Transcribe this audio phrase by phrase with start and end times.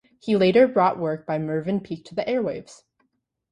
[0.19, 2.81] He later brought work by Mervyn Peake to the airwaves.